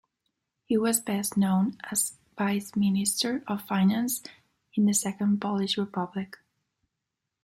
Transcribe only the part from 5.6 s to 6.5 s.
Republic.